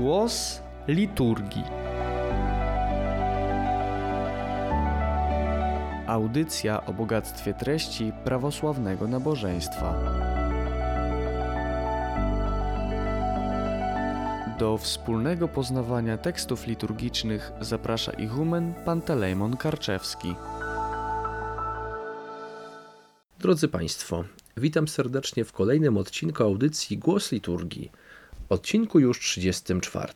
[0.00, 1.64] Głos liturgii.
[6.06, 9.94] Audycja o bogactwie treści prawosławnego nabożeństwa.
[14.58, 20.34] Do wspólnego poznawania tekstów liturgicznych zaprasza ichumen Pantelejmon Karczewski.
[23.38, 24.24] Drodzy Państwo,
[24.56, 27.90] witam serdecznie w kolejnym odcinku audycji Głos Liturgii,
[28.50, 30.12] odcinku już 34.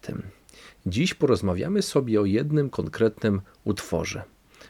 [0.87, 4.23] Dziś porozmawiamy sobie o jednym konkretnym utworze.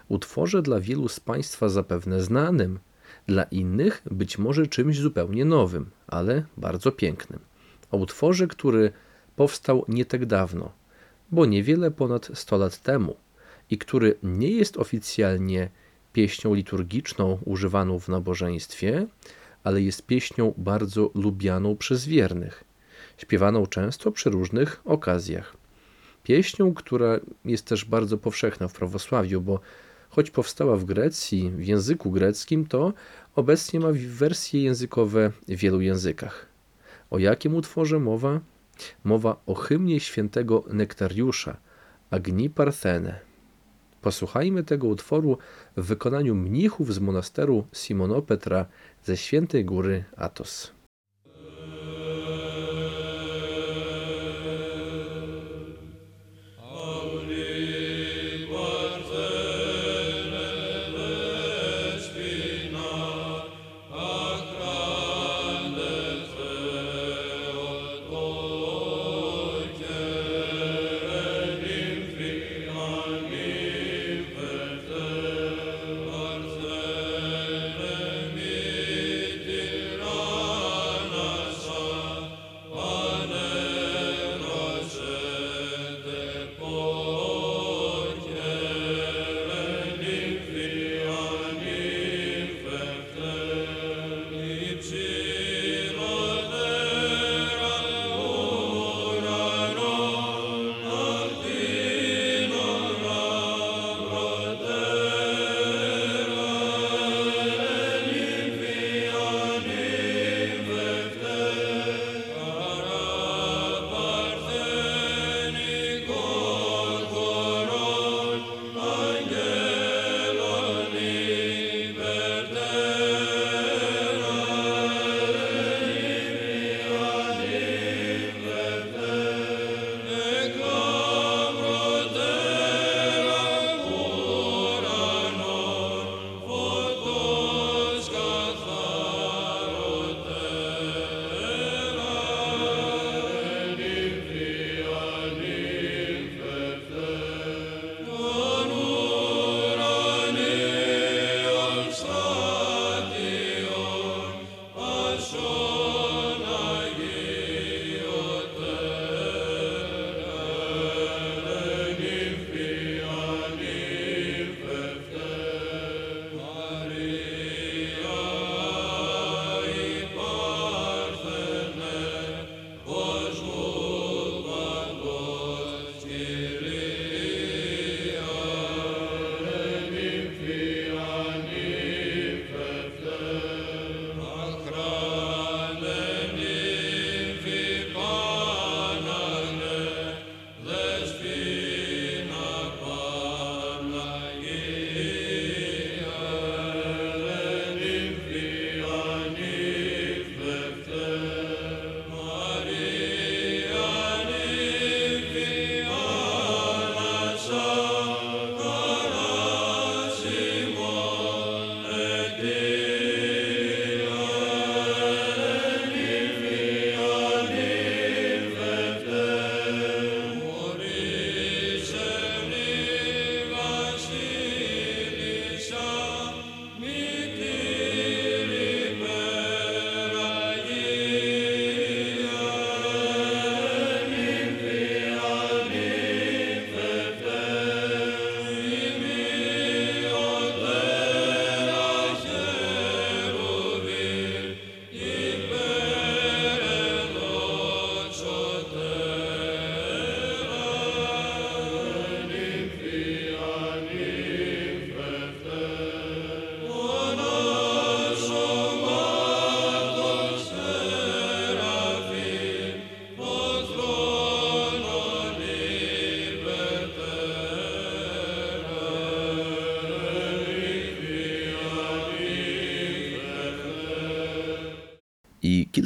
[0.08, 2.78] Utworze dla wielu z Państwa zapewne znanym,
[3.26, 7.40] dla innych być może czymś zupełnie nowym, ale bardzo pięknym.
[7.90, 8.92] O utworze, który
[9.36, 10.72] powstał nie tak dawno,
[11.32, 13.16] bo niewiele ponad 100 lat temu
[13.70, 15.70] i który nie jest oficjalnie
[16.12, 19.06] pieśnią liturgiczną używaną w nabożeństwie,
[19.64, 22.64] ale jest pieśnią bardzo lubianą przez wiernych,
[23.16, 25.56] śpiewaną często przy różnych okazjach.
[26.22, 29.60] Pieśnią, która jest też bardzo powszechna w prawosławiu, bo
[30.08, 32.92] choć powstała w Grecji, w języku greckim, to
[33.34, 36.46] obecnie ma wersje językowe w wielu językach.
[37.10, 38.40] O jakim utworze mowa?
[39.04, 41.56] Mowa o hymnie świętego Nektariusza,
[42.10, 43.20] Agni Parthene.
[44.02, 45.38] Posłuchajmy tego utworu
[45.76, 48.66] w wykonaniu mnichów z monasteru Simonopetra
[49.04, 50.73] ze świętej góry Atos.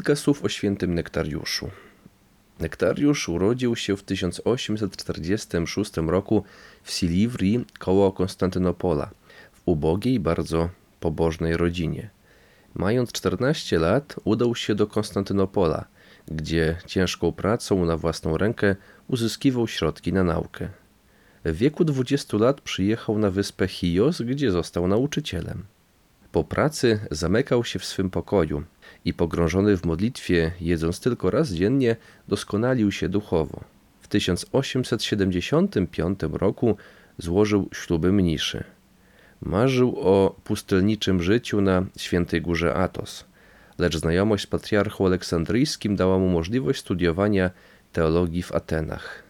[0.08, 1.70] Kilka słów o świętym Nektariuszu.
[2.60, 6.44] Nektariusz urodził się w 1846 roku
[6.82, 9.10] w Silivrii koło Konstantynopola,
[9.52, 10.68] w ubogiej, bardzo
[11.00, 12.10] pobożnej rodzinie.
[12.74, 15.84] Mając 14 lat, udał się do Konstantynopola,
[16.28, 18.76] gdzie ciężką pracą na własną rękę
[19.08, 20.68] uzyskiwał środki na naukę.
[21.44, 25.64] W wieku 20 lat przyjechał na wyspę Chios, gdzie został nauczycielem.
[26.32, 28.62] Po pracy zamykał się w swym pokoju
[29.04, 31.96] i pogrążony w modlitwie, jedząc tylko raz dziennie,
[32.28, 33.64] doskonalił się duchowo.
[34.00, 36.76] W 1875 roku
[37.18, 38.64] złożył śluby mniszy.
[39.42, 43.24] Marzył o pustelniczym życiu na świętej górze Atos,
[43.78, 47.50] lecz znajomość z patriarchą aleksandryjskim dała mu możliwość studiowania
[47.92, 49.27] teologii w Atenach.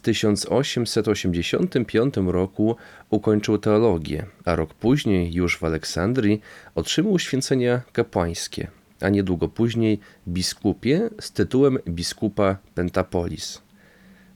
[0.00, 2.76] W 1885 roku
[3.10, 6.40] ukończył teologię, a rok później, już w Aleksandrii,
[6.74, 8.68] otrzymał święcenia kapłańskie,
[9.00, 13.62] a niedługo później biskupie z tytułem biskupa Pentapolis.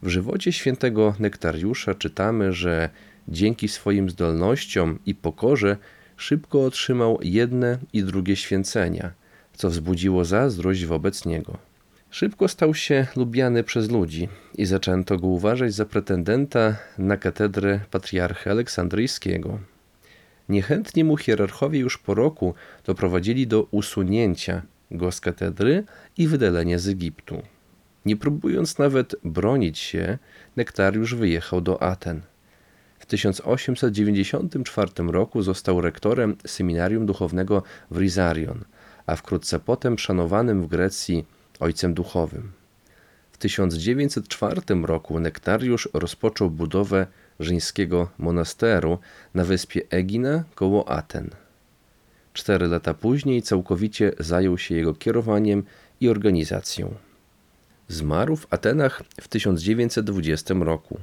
[0.02, 2.90] W żywocie świętego Nektariusza czytamy, że
[3.28, 5.76] dzięki swoim zdolnościom i pokorze
[6.16, 9.10] szybko otrzymał jedne i drugie święcenia,
[9.54, 11.73] co wzbudziło zazdrość wobec niego.
[12.14, 14.28] Szybko stał się lubiany przez ludzi
[14.58, 19.58] i zaczęto go uważać za pretendenta na katedrę patriarchy aleksandryjskiego.
[20.48, 25.84] Niechętnie mu hierarchowie już po roku doprowadzili do usunięcia go z katedry
[26.16, 27.42] i wydalenia z Egiptu.
[28.06, 30.18] Nie próbując nawet bronić się,
[30.56, 32.20] Nektariusz wyjechał do Aten.
[32.98, 38.64] W 1894 roku został rektorem seminarium duchownego w Rizarion,
[39.06, 41.24] a wkrótce potem szanowanym w Grecji
[41.60, 42.52] ojcem duchowym.
[43.32, 47.06] W 1904 roku Nektariusz rozpoczął budowę
[47.40, 48.98] żeńskiego monasteru
[49.34, 51.30] na wyspie Egina koło Aten.
[52.32, 55.64] Cztery lata później całkowicie zajął się jego kierowaniem
[56.00, 56.94] i organizacją.
[57.88, 61.00] Zmarł w Atenach w 1920 roku.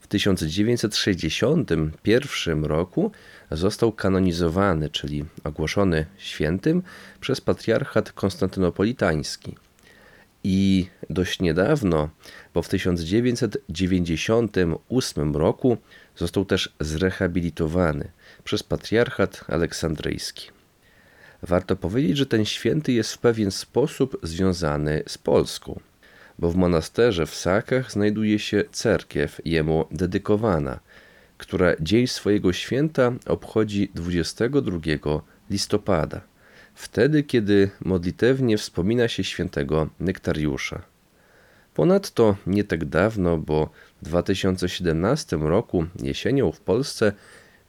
[0.00, 3.12] W 1961 roku
[3.50, 6.82] został kanonizowany, czyli ogłoszony świętym
[7.20, 9.56] przez patriarchat konstantynopolitański.
[10.44, 12.08] I dość niedawno,
[12.54, 15.76] bo w 1998 roku,
[16.16, 18.10] został też zrehabilitowany
[18.44, 20.50] przez patriarchat aleksandryjski.
[21.42, 25.80] Warto powiedzieć, że ten święty jest w pewien sposób związany z Polską
[26.38, 30.80] bo w monasterze w Sakach znajduje się cerkiew jemu dedykowana,
[31.38, 34.78] która dzień swojego święta obchodzi 22
[35.50, 36.20] listopada,
[36.76, 40.82] wtedy kiedy modlitewnie wspomina się świętego Nektariusza.
[41.74, 43.70] Ponadto nie tak dawno, bo
[44.02, 47.12] w 2017 roku jesienią w Polsce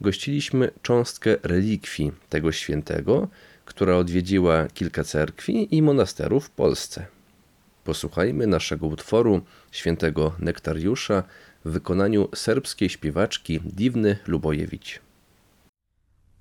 [0.02, 3.28] gościliśmy cząstkę relikwii tego świętego,
[3.66, 7.06] która odwiedziła kilka cerkwi i monasterów w Polsce.
[7.84, 11.24] Posłuchajmy naszego utworu świętego Nektariusza
[11.66, 15.00] w wykonaniu serbskiej śpiewaczki Divny Lubojewicz.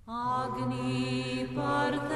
[0.06, 2.15] Agni partene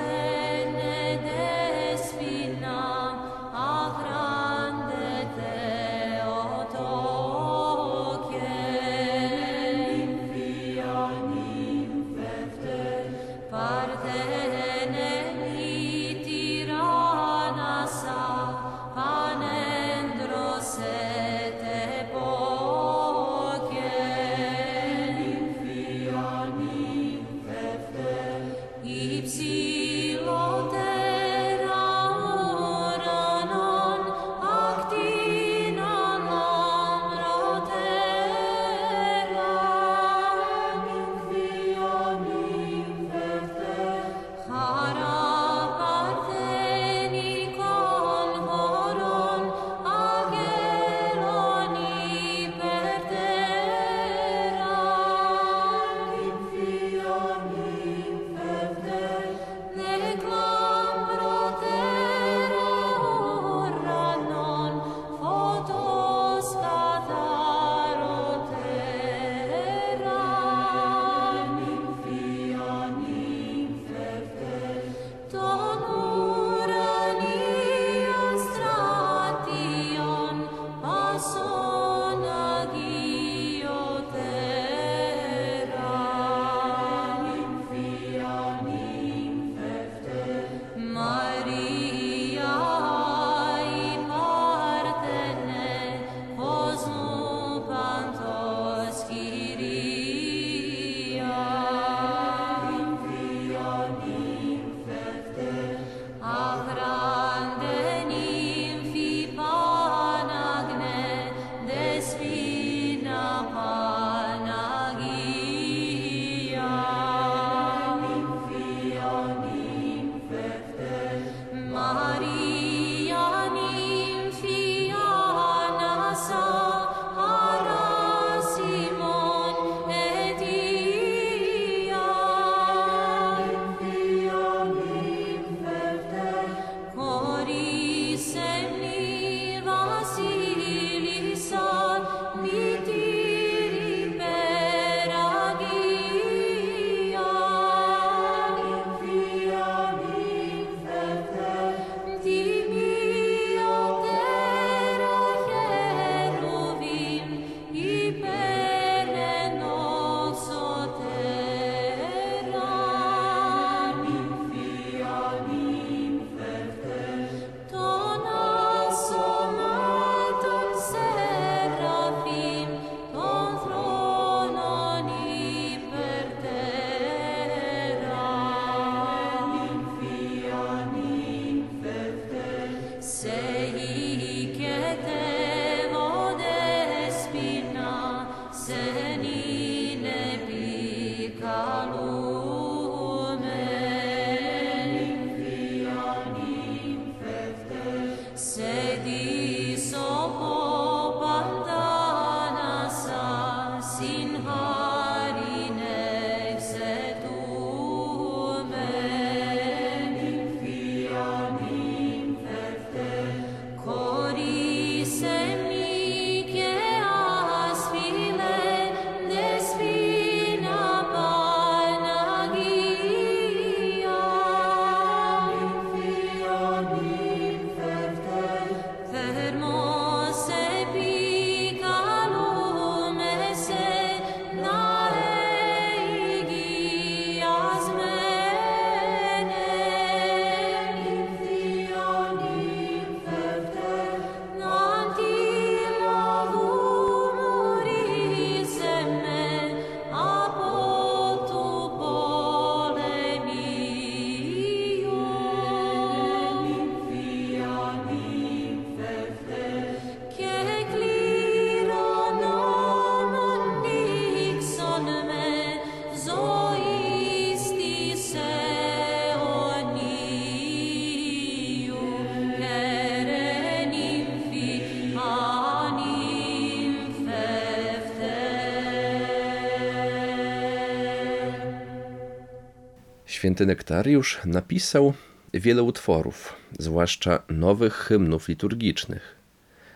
[283.50, 285.14] Święty Nektariusz napisał
[285.54, 289.36] wiele utworów, zwłaszcza nowych hymnów liturgicznych.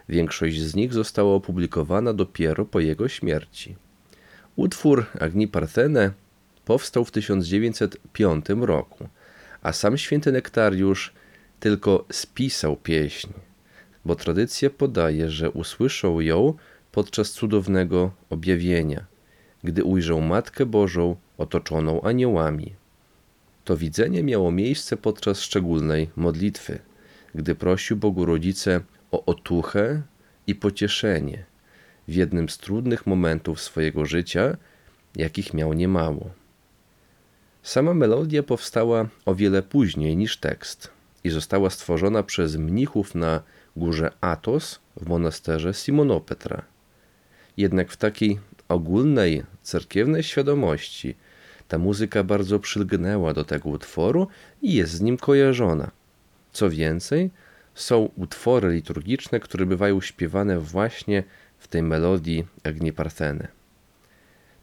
[0.09, 3.77] Większość z nich została opublikowana dopiero po jego śmierci.
[4.57, 6.11] Utwór Agni Parthene
[6.65, 9.09] powstał w 1905 roku,
[9.63, 11.13] a sam święty Nektariusz
[11.61, 13.29] tylko spisał pieśń,
[14.05, 16.55] bo tradycja podaje, że usłyszał ją
[16.93, 19.05] podczas cudownego objawienia,
[19.65, 22.84] gdy ujrzał Matkę Bożą otoczoną aniołami.
[23.65, 26.79] To widzenie miało miejsce podczas szczególnej modlitwy,
[27.35, 28.81] gdy prosił Bogu Rodzice
[29.11, 30.03] o otuchę
[30.47, 31.45] i pocieszenie
[32.09, 34.57] w jednym z trudnych momentów swojego życia,
[35.17, 36.31] jakich miał niemało.
[37.63, 40.91] Sama melodia powstała o wiele później niż tekst
[41.25, 43.43] i została stworzona przez mnichów na
[43.77, 46.63] górze Athos w monasterze Simonopetra.
[47.57, 51.15] Jednak w takiej ogólnej cerkiewnej świadomości
[51.69, 54.29] ta muzyka bardzo przylgnęła do tego utworu
[54.63, 55.91] i jest z nim kojarzona.
[56.53, 57.31] Co więcej,
[57.75, 61.25] są utwory liturgiczne, które bywają śpiewane właśnie
[61.59, 63.49] w tej melodii Agni Partheny.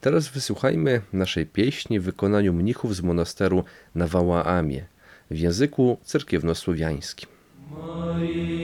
[0.01, 3.63] Teraz wysłuchajmy naszej pieśni w wykonaniu mnichów z monasteru
[3.95, 4.85] na Wałaamie
[5.31, 7.29] w języku cerkiewnosłowiańskim.
[7.71, 8.61] Marie,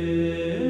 [0.00, 0.63] live.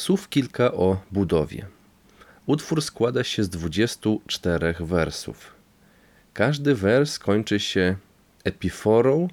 [0.00, 1.66] Słów kilka o budowie.
[2.46, 5.54] Utwór składa się z 24 wersów.
[6.34, 7.96] Każdy wers kończy się
[8.44, 9.28] epiforą,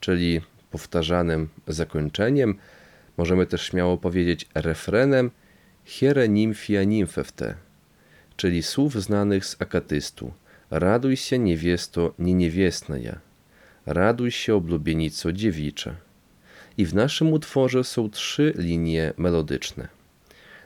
[0.00, 2.58] czyli powtarzanym zakończeniem.
[3.16, 5.30] Możemy też śmiało powiedzieć refrenem
[5.84, 7.54] hiere nimfia nimfefte,
[8.36, 10.32] czyli słów znanych z akatystu.
[10.70, 13.18] Raduj się niewiesto nie niewiestnaja,
[13.86, 15.94] raduj się oblubienico dziewicza.
[16.78, 19.88] I w naszym utworze są trzy linie melodyczne.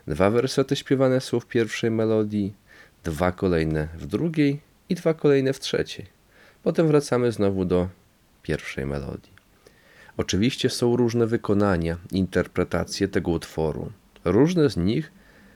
[0.07, 2.53] Dwa wersety śpiewane są w pierwszej melodii,
[3.03, 6.05] dwa kolejne w drugiej i dwa kolejne w trzeciej.
[6.63, 7.87] Potem wracamy znowu do
[8.43, 9.31] pierwszej melodii.
[10.17, 13.91] Oczywiście są różne wykonania, interpretacje tego utworu.
[14.25, 15.11] Różne z nich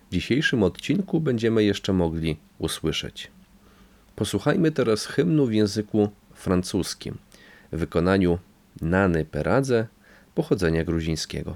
[0.10, 3.32] w dzisiejszym odcinku będziemy jeszcze mogli usłyszeć.
[4.16, 7.18] Posłuchajmy teraz hymnu w języku francuskim
[7.76, 8.40] wykonaniu
[8.82, 9.88] Nany Peradze
[10.36, 11.56] pochodzenia gruzińskiego.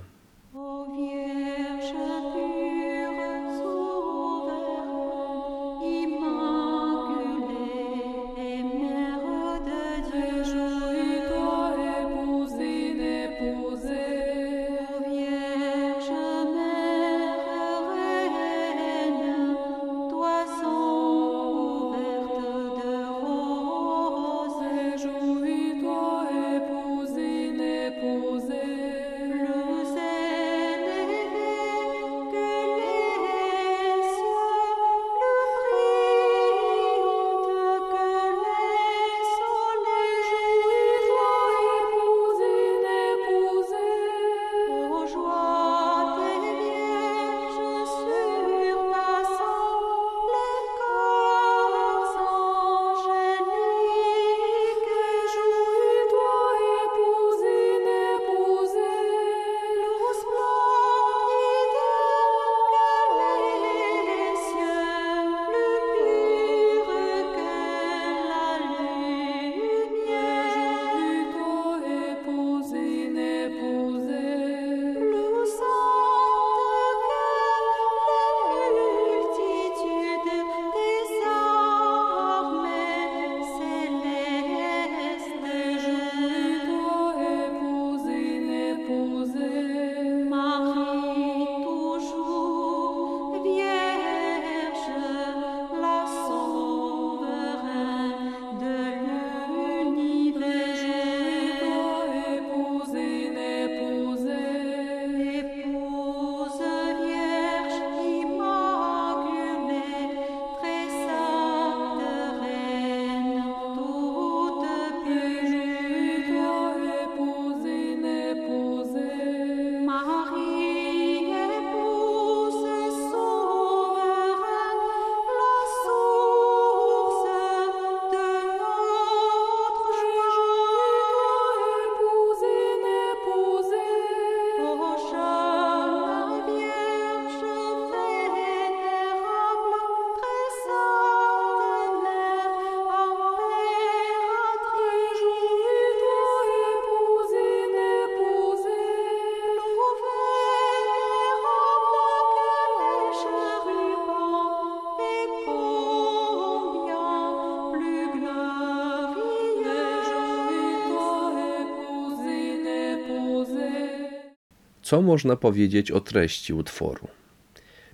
[164.90, 167.08] Co można powiedzieć o treści utworu?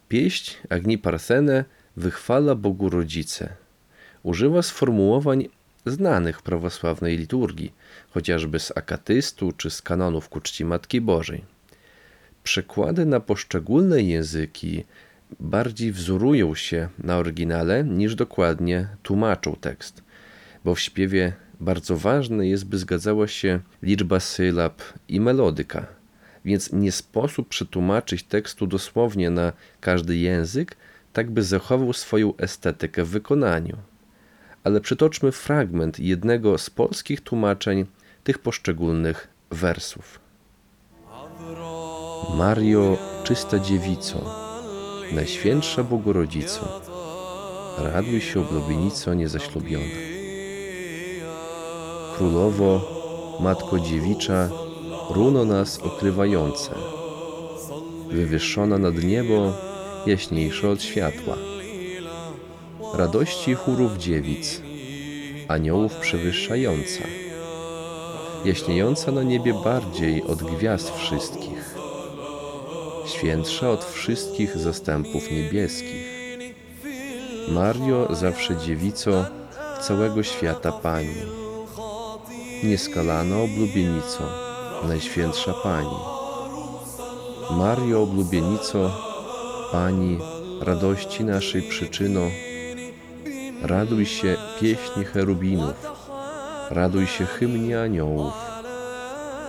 [0.09, 1.65] Pieśń Agni Parsene
[1.97, 3.53] wychwala Bogu Rodzice.
[4.23, 5.47] Używa sformułowań
[5.85, 7.73] znanych prawosławnej liturgii,
[8.09, 11.43] chociażby z akatystu czy z kanonów ku czci Matki Bożej.
[12.43, 14.83] Przekłady na poszczególne języki
[15.39, 20.03] bardziej wzorują się na oryginale niż dokładnie tłumaczą tekst,
[20.65, 26.04] bo w śpiewie bardzo ważne jest, by zgadzała się liczba sylab i melodyka,
[26.45, 30.77] więc nie sposób przetłumaczyć tekstu dosłownie na każdy język,
[31.13, 33.77] tak by zachował swoją estetykę w wykonaniu.
[34.63, 37.85] Ale przytoczmy fragment jednego z polskich tłumaczeń
[38.23, 40.19] tych poszczególnych wersów.
[42.37, 44.45] Mario, czysta dziewico,
[45.11, 46.81] Najświętsza Bogorodzico,
[47.77, 49.95] raduj się oblubienico niezaślubiona.
[52.17, 52.81] Królowo,
[53.39, 54.49] Matko Dziewicza,
[55.09, 56.71] runo nas okrywające,
[58.09, 59.53] wywyższona nad niebo,
[60.05, 61.35] jaśniejsza od światła.
[62.93, 64.61] Radości chórów dziewic,
[65.47, 67.03] aniołów przewyższająca,
[68.45, 71.75] jaśniejąca na niebie bardziej od gwiazd wszystkich,
[73.05, 76.15] świętsza od wszystkich zastępów niebieskich.
[77.47, 79.25] Mario, zawsze dziewico
[79.81, 81.15] całego świata Pani,
[82.63, 84.44] nieskalana oblubienico,
[84.83, 85.97] Najświętsza Pani.
[87.51, 88.91] Mario, oblubienico,
[89.71, 90.19] Pani,
[90.61, 92.21] radości naszej przyczyno,
[93.61, 95.73] raduj się pieśni cherubinów,
[96.69, 98.33] raduj się hymnie aniołów,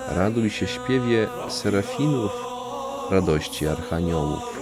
[0.09, 2.33] raduj się śpiewie serafinów,
[3.11, 4.61] radości archaniołów.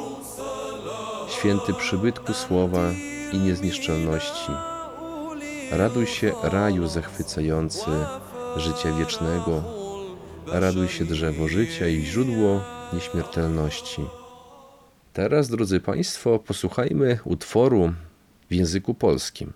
[1.29, 2.91] Święty przybytku słowa
[3.33, 4.53] i niezniszczalności,
[5.71, 7.91] raduj się raju zachwycający
[8.57, 9.84] życia wiecznego,
[10.47, 14.03] raduj się drzewo życia i źródło nieśmiertelności.
[15.13, 17.93] Teraz, drodzy Państwo, posłuchajmy utworu
[18.51, 19.53] w języku polskim.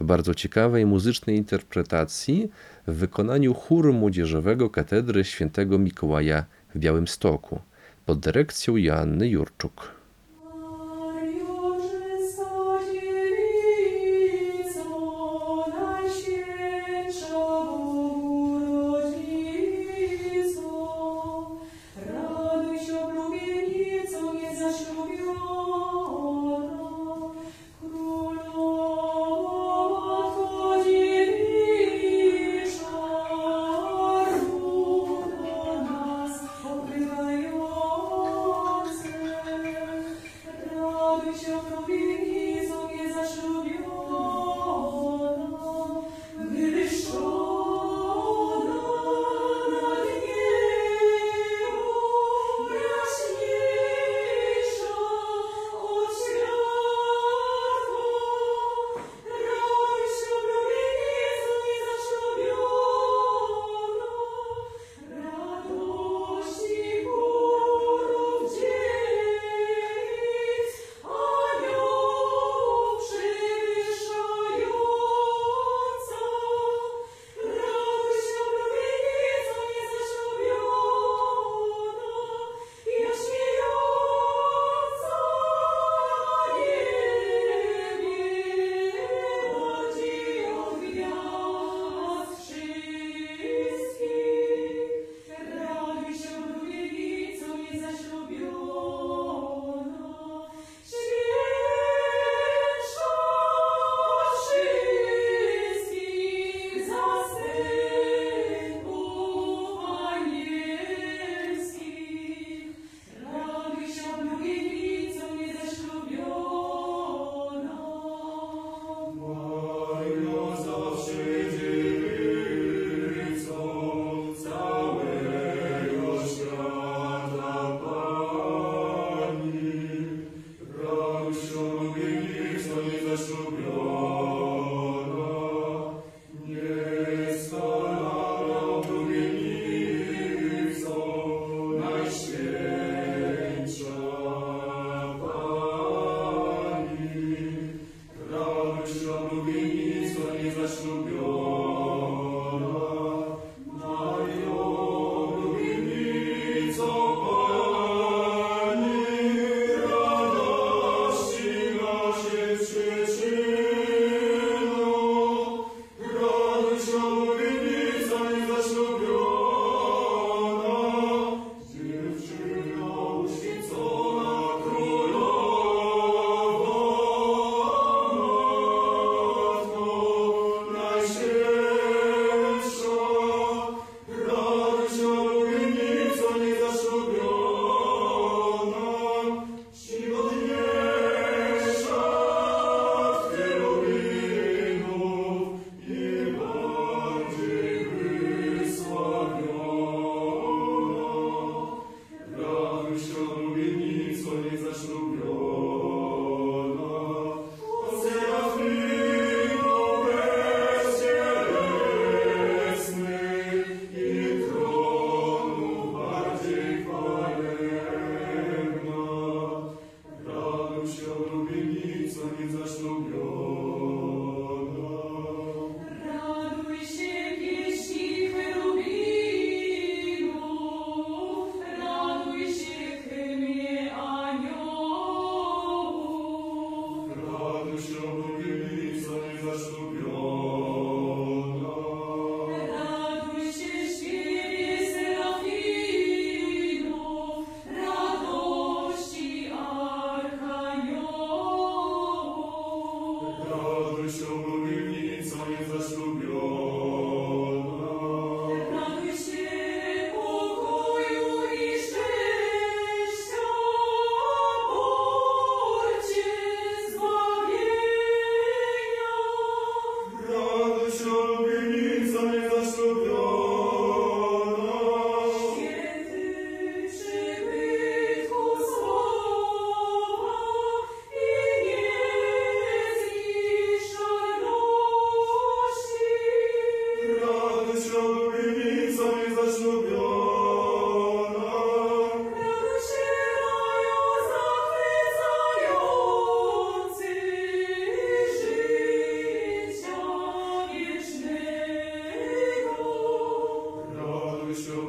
[0.00, 2.50] W bardzo ciekawej muzycznej interpretacji
[2.86, 6.44] w wykonaniu chóru młodzieżowego Katedry Świętego Mikołaja
[6.74, 7.60] w Białymstoku
[8.06, 9.99] pod dyrekcją Joanny Jurczuk.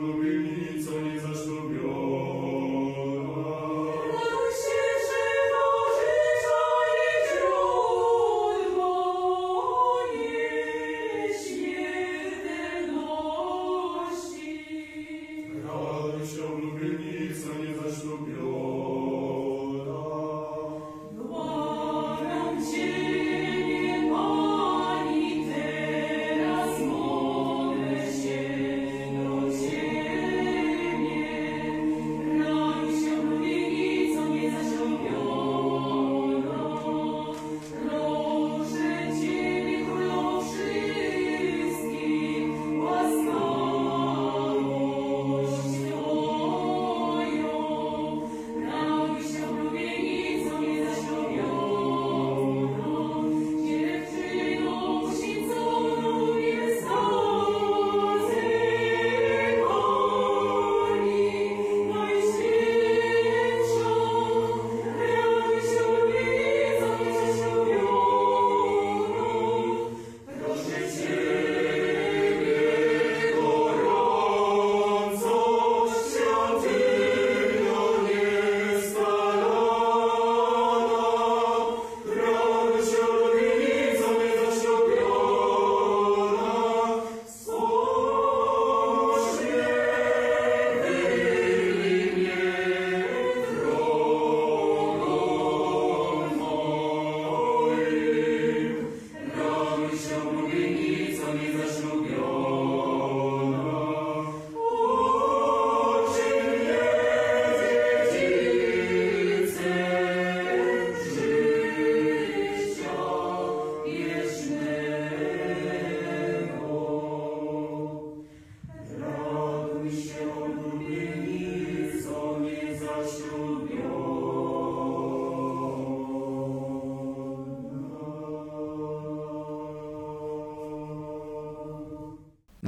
[0.02, 0.61] glory.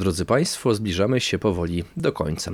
[0.04, 2.52] Drodzy Państwo, zbliżamy się powoli do końca.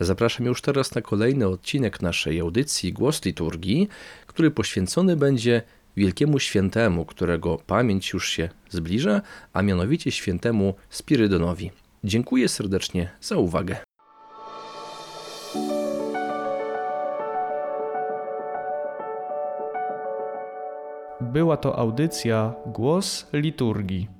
[0.00, 3.88] Zapraszam już teraz na kolejny odcinek naszej audycji Głos Liturgii,
[4.26, 5.62] który poświęcony będzie
[5.96, 11.70] Wielkiemu Świętemu, którego pamięć już się zbliża, a mianowicie Świętemu Spirydonowi.
[12.04, 13.76] Dziękuję serdecznie za uwagę.
[21.20, 24.19] Była to audycja Głos Liturgii.